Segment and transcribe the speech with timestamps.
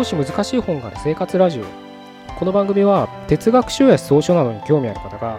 [0.00, 1.64] 少し難しい本がある生活ラジオ。
[2.38, 5.38] この番組は哲学書や思想書などに興味ある方が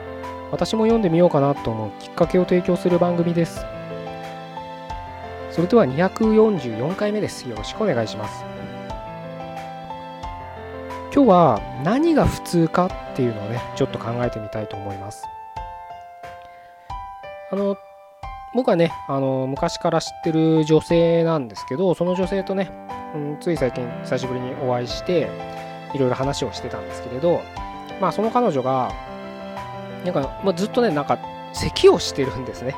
[0.52, 3.66] 私も読んでみようかなと思うきっかけを提供する番組です。
[5.50, 7.50] それでは244回目です。
[7.50, 8.46] よろしくお願いします。
[11.12, 15.24] 今日は何が普通かっていうのをねちょっと考えてみたいと思います。
[17.52, 17.76] あの
[18.54, 22.72] 僕はねあの昔から知ってる女性なんですけどその女性とね、
[23.16, 25.30] うん、つい最近久しぶりにお会いして
[25.94, 27.42] いろいろ話をしてたんですけれど
[28.00, 28.92] まあその彼女が
[30.06, 31.20] なんか、まあ、ずっとねなんか
[31.54, 32.76] 咳をしてるんですね。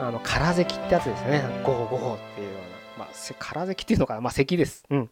[0.00, 1.42] あの空咳ってやつですね。
[1.62, 2.54] ゴホゴホっていうよ
[2.96, 3.04] うな。
[3.04, 4.20] まあ空咳っていうのかな。
[4.20, 4.84] まあ咳です。
[4.90, 5.10] うん。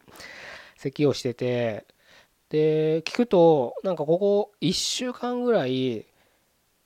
[0.75, 1.85] 咳をしてて。
[2.49, 6.07] で聞くとなんかここ1週間ぐらい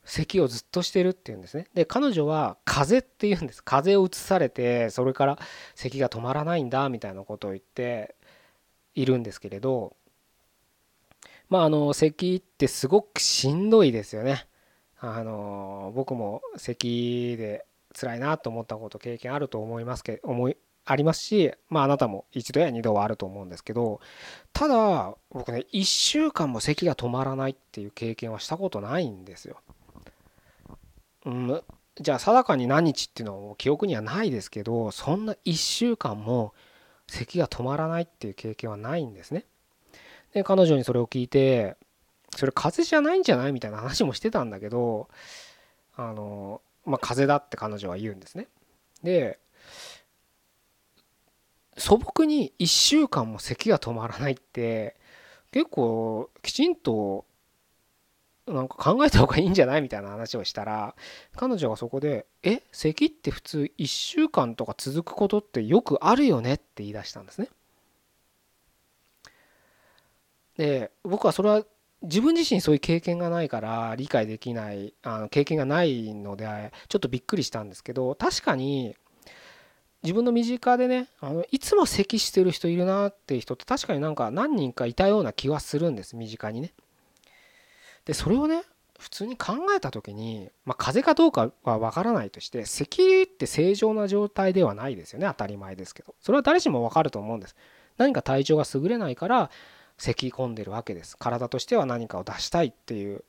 [0.05, 1.67] 咳をずっとしてるっていうんですね。
[1.73, 3.63] で彼女は風邪っていうんです。
[3.63, 5.39] 風邪をうつされてそれから
[5.75, 8.15] 咳が止まらないんだみたいなことを言って
[8.95, 9.95] いるんですけれど
[11.49, 14.47] まああの咳ってすごくしんどいですよね。
[14.99, 23.99] あの僕も咳で辛いなと思ったこと経験あると思いますけ思いありますしまああなたも一度や二度はあると思うんですけど
[24.53, 29.57] ただ僕ね1週間も咳が止まらないっていう経験はしたことないんですよ。
[31.25, 31.63] うん、
[31.99, 36.53] じゃあ定かに何日っていうのは記憶にはないですけどそんな1週間も
[37.07, 39.45] 咳が止まらないっていう経験はないんですね。
[40.33, 41.77] で彼女にそれを聞いて
[42.35, 45.07] それ風邪じゃないんじゃないみたいな話もしてたんだけど
[45.95, 48.47] あのまあ風邪だって彼女は言うんですね。
[49.03, 49.39] で
[51.77, 54.95] 素朴に1週間も咳が止まらないって
[55.51, 57.25] 結構きちんと
[58.47, 59.81] なんか考えた方がいいんじゃない？
[59.81, 60.95] みたいな話をしたら
[61.35, 67.47] 彼女がそこで「え咳って普通1週間とか続くことってよくあるよね」って言い出したんですね。
[70.57, 71.63] で僕はそれは
[72.03, 78.95] 自分自身そういう経験がないから理解できないあの経験がないのでちょっとびっくりしたんですけど確かに
[80.03, 86.73] 自分の身近でねあのいつも咳してる人いるなっていう人って確かになんか何人かいたような気はするんです身近にね。
[88.05, 88.63] でそれをね
[88.99, 95.27] 普通に考えた時に、まあ、風邪かどうかは分からないとして咳って正常な状態ではないですよね。
[95.27, 96.15] 当たり前ですけど。
[96.21, 97.55] それは誰しも分かると思うんです。
[97.97, 99.49] 何か体調が優れないから
[99.97, 101.17] 咳き込んでるわけです。
[101.17, 103.23] 体としては何かを出したいっていう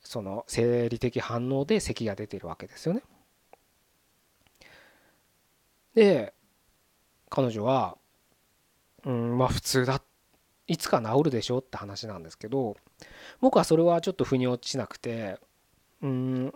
[0.00, 3.02] その生理的反応で咳が出てるわけですよね。
[5.94, 6.32] で
[7.28, 7.98] 彼女は
[9.04, 10.02] うんまあ普通だっ
[10.68, 12.76] いつか治るでしょって話なんですけど
[13.40, 15.38] 僕はそれはちょっと腑に落ちなくて
[16.02, 16.54] うん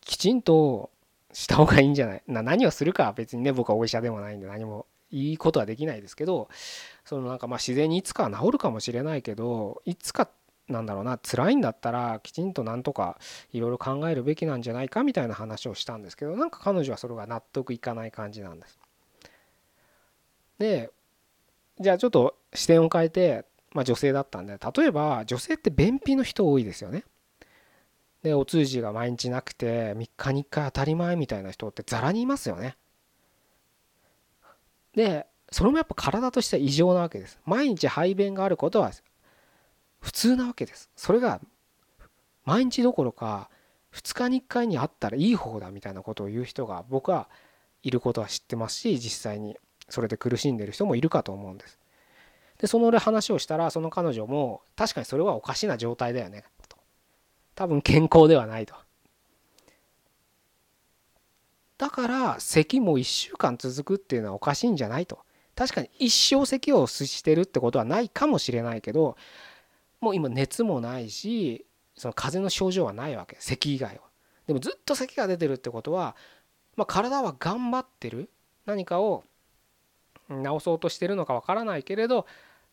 [0.00, 0.90] きちんと
[1.32, 2.22] した方がいいんじゃない？
[2.26, 6.48] な何をするかは別にね僕はお医者でもないんで何もいいことはできないですけど
[7.04, 10.28] そのなんかまあ自然にいつかは治るかもしれないけどいつか
[10.68, 13.18] なんだろうな辛いんだったらきちんとなんとか
[13.52, 18.78] いろいろ考えるべきなんじゃないかみたいな話をしたんですけどなんか彼女はそれが納得いかない感じなんです。
[20.58, 20.90] で
[21.80, 27.04] じゃあちょっと視点を変えて、まあ、女性だったんで例えば女性って便秘の人多いですよね。
[28.22, 32.76] でお通じが毎日なくて3日に1回当たり前みたいな人ってざらにいますよね。
[34.94, 37.38] でそれもやっぱ体としては異常なわけです。
[37.44, 38.90] 毎日排便があることは
[40.00, 40.90] 普通なわけです。
[40.96, 41.40] それが
[42.44, 43.50] 毎日どころか
[43.92, 47.28] 2日に1回にあったらいい方だみたいなことを言う人が僕は
[47.82, 49.56] いることは知ってますし実際に
[49.88, 51.78] それで苦しんでる人もいるかと思うんです。
[52.58, 56.76] でその話をしたらその彼女も確かにそれはおかしな状態だよねと。
[57.54, 58.74] 多分健康ではないと。
[61.78, 65.18] だから咳も1週間続くっていうのはおかしいんじゃないと。
[65.54, 69.16] 確かに一生咳をしてるってことはないかもしれないけど
[70.02, 71.64] もう今熱もないし
[71.96, 74.02] その風邪の症状はないわけ咳以外は。
[74.46, 76.14] でもずっと咳が出てるってことは、
[76.76, 78.30] まあ、体は頑張ってる。
[78.64, 79.24] 何かを
[80.28, 82.26] 治そうとしてるのかわからないけれど、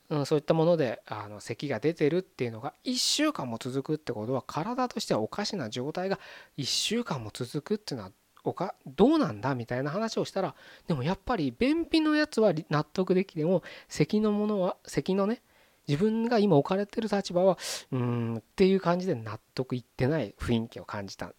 [0.09, 6.19] うん、そういったものであの咳が出てるっていうのが1週間も続くってことは体としてはおかしな状態が
[6.57, 8.11] 1週間も続くっていうのは
[8.43, 10.55] おかどうなんだみたいな話をしたら
[10.87, 15.41] でもやっぱり便秘のやつは納得できても咳のものは咳のね
[15.87, 17.57] 自分が今置かれてる立場は
[17.91, 21.33] うんっていう感じで納得いってない雰囲気を感じた。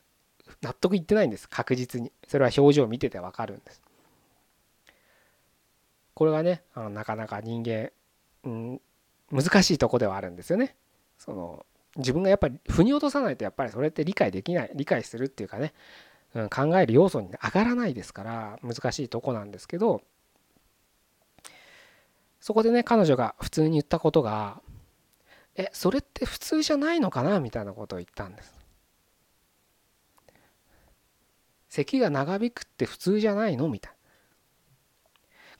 [0.60, 2.12] 納得いってないんです確実に。
[2.28, 3.82] それは表情を見ててわかるんです。
[6.14, 7.90] これがねあのなかなか人間、
[8.44, 8.80] うん、
[9.30, 10.76] 難しいとこではあるんですよね。
[11.18, 11.66] その
[11.96, 15.72] 自分がやっぱり腑に落とさないとやっぱりそれって理解できない理解するっていうかね、
[16.34, 20.02] うん、考える要素に上がらないですから難しいとこなんですけど
[22.40, 24.60] そこでね彼女が普通に言ったことが
[25.56, 28.52] 「えそれって普通じゃないのかな?」みたいなことを言ったんです。
[31.68, 33.68] 咳が長引くって普通じゃないの？
[33.68, 33.96] みたいな。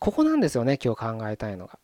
[0.05, 1.79] ここなんですよね今日考えたいのが。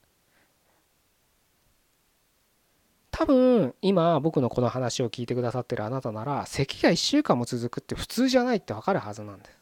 [3.11, 9.59] 多分今僕のこの話を聞いてくださってるあなたなら咳が1週間も続くって普通じゃないって分かるはずなんです。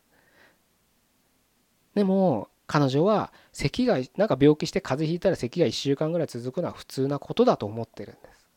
[1.95, 8.49] でも彼女は咳がなんか病気して風邪ひいたら咳が1週間ぐらい続くのは普通なことだと思ってるんです。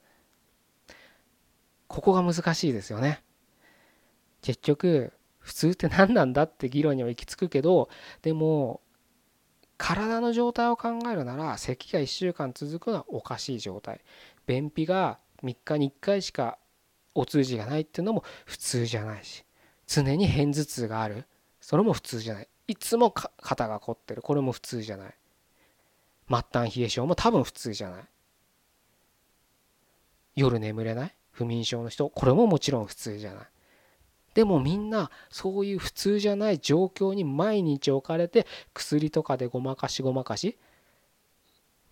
[1.87, 3.21] ここが難しいですよね。
[4.41, 7.87] 結局普通って何なんだって議論には行き着くけど
[8.23, 8.80] でも
[9.81, 14.01] 体の状態を考えるなら咳が1週間続くのはおかしい状態。
[14.45, 16.59] 便秘が3日に1回しか
[17.15, 19.43] お通じがないっていうのも普通じゃないし。
[19.87, 21.25] 常に片頭痛がある。
[21.59, 22.47] それも普通じゃない。
[22.67, 24.21] いつも肩が凝ってる。
[24.21, 25.15] これも普通じゃない。
[26.29, 28.03] 末端冷え性も多分普通じゃない。
[30.35, 31.15] 夜眠れない。
[31.31, 33.45] 不眠症の人これももちろん普通じゃない。
[34.33, 40.57] でもみんなそういう普通じゃない状況に毎日置かれて薬とかでごまかしごまかし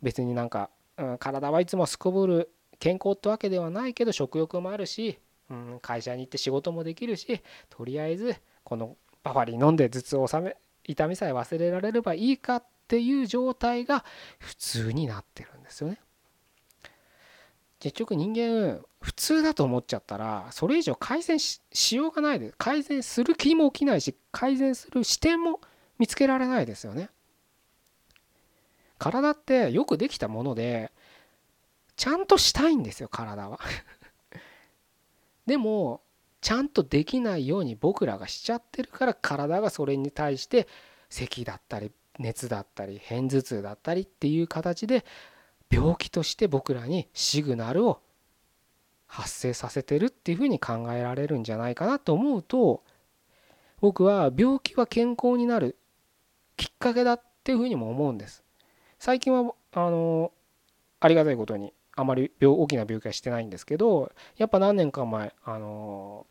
[0.02, 5.20] 別になんか、うん、体はいつもすこぶる健康ってわけではないけど食欲もあるし、
[5.50, 10.56] うん、会社に行って仕事もできるしとりあえずこのバファリン飲んで頭痛を収め
[10.86, 14.06] 痛みさえ忘れられればいいかっていう状態が
[14.40, 16.00] 普通になってるんですよね。
[17.80, 21.62] 結局人間普通だと思っちゃったらそれ以上改善し
[21.96, 25.62] ようがないで改善する気も起きないし改善する視点も
[25.98, 27.10] 見つけられないですよね。
[28.98, 30.92] 体ってよくできたもので
[31.96, 33.60] ちゃんとしたいんですよ体は
[35.48, 36.02] でも
[36.42, 40.68] ちゃんとできないように僕らがしちゃってるから体がそれに対して
[41.10, 45.06] 咳だったり熱だったり片頭痛だったりっていう形で
[45.72, 48.02] 病気として僕らにシグナルを
[49.08, 52.84] 発生させてるっていうふうに考えられるんじゃないかなと思うと
[53.82, 55.78] 僕は病気は健康になる
[56.58, 58.44] きっかけだっていうふうにも思うんです。
[59.00, 60.32] 最近はあの
[61.00, 66.28] ありがたいことにあまり大きな病気はしてないんですけどやっぱ何年か前あの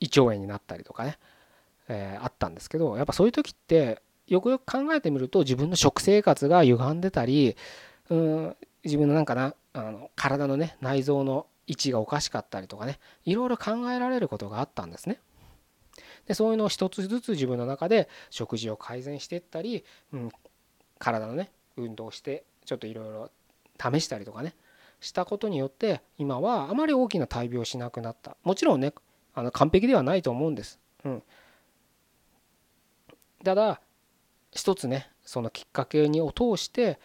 [0.00, 1.18] 胃腸炎になったりとかね、
[1.88, 7.56] えー、あったんですけどやっぱそういう時ってよくよく考えてみると自分の食生活が歪んでたり
[8.10, 15.20] うん自分のなんかなあの体のね内臓の位置がおかしかったりとかねいろいろ考えられることがあったんですね。
[16.26, 20.30] でそういうのを一つずつ自分の中で食事を改善していったり、うん、
[20.98, 23.30] 体のね運動してちょっといろいろ
[23.78, 24.54] 試したりとかね
[25.00, 28.94] したことによって今はあまり大きな大病しなくなったもちろんね
[29.34, 30.78] あの完璧ではないと思うんです。
[31.04, 31.22] うん、
[33.44, 33.80] ただ
[34.54, 36.98] 一つねそのきっかけにを通して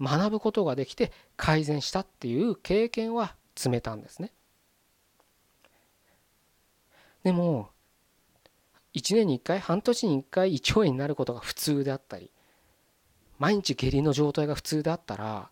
[0.00, 4.32] 学ぶことができて改善したっていう経験は積めたんですね。
[7.24, 7.70] でも
[8.94, 12.30] 1年に1回半年に1回胃腸炎になることが普通であったり
[13.38, 15.50] 毎日下痢の状態が普通であったら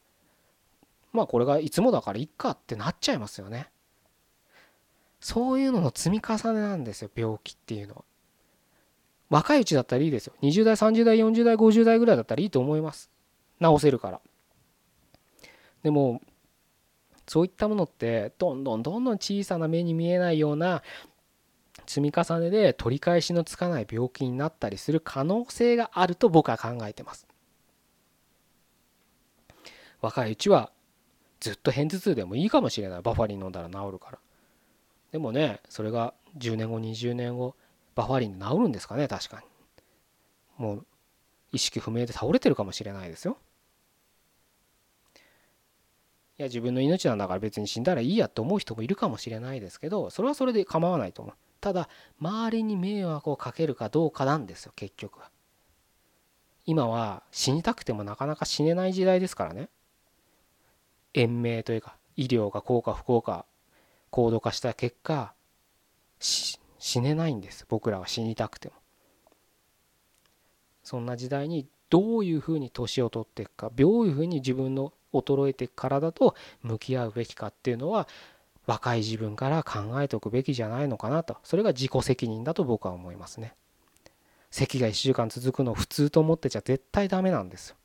[1.13, 3.71] まあこれがいつもだからいっかってなっちゃいますよね。
[5.21, 8.05] そういうのの積み重ねなんですよ病気っていうのは。
[9.29, 10.35] 若いうちだったらいいですよ。
[10.43, 13.11] 20代30代40代50代ぐらいだったらいいと思います。
[13.61, 14.21] 治せるから。
[15.83, 16.21] でも
[17.27, 20.83] そういったものってどんどんどんどん小さな目に見えないような
[21.87, 27.27] 積み重ねで取り返しのつかない病気になったりする可能性があると僕は考えてます。
[30.01, 30.71] 若いうちは
[31.41, 34.19] ずっと片頭痛でもいいかもしれないバファリン飲んだら治るから
[35.13, 37.55] でもねそれが10年後20年後
[37.97, 40.65] バファリンで治るんですかね確かに。
[40.65, 40.87] もう
[41.51, 43.39] 意識不明で倒れてるかもしれないですよ。
[46.39, 51.35] いや自分の命なんだから別に死んだらいいやって思う人もいるかもしれないですけどそれはそれで構わないと思う。
[51.63, 51.89] ただ
[52.21, 55.31] 周りに迷惑をかけるかどうかなんですよ結局は。
[56.67, 59.71] 今は死にたくてもなかなか死ねない時代ですからね。
[61.15, 63.47] 延命というか医療が効果不効果
[64.11, 65.33] 高度化した結果
[66.79, 67.67] 死ねないんです。
[67.69, 68.75] 僕らは死にたくても。
[70.83, 78.07] そんな時代にどういうふうに年を取っていくかどういうふうに自分の衰えていく体と向き合うべきかっていうのは
[78.67, 81.39] 若い自分から考えておくべきじゃないのかなと。
[81.43, 83.55] それが自己責任だと僕は思いますね。
[84.51, 87.77] 咳が1週間続くのを普通と思ってちゃ絶対ダメなんです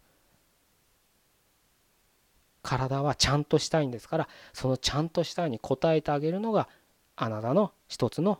[2.63, 6.69] 体はちゃんとしたいんですからそのちゃんとしたいに応えてあげるのが
[7.15, 8.39] あなたの一つの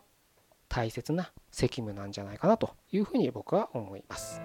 [0.72, 4.40] 大切な責務なんじゃないかなというふうに僕は思います。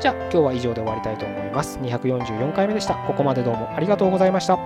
[0.00, 1.80] じゃあ今日は以上で終わりたいと思います。
[1.80, 2.94] 244回目でした。
[2.94, 4.56] ここまでどうもありがとうございました。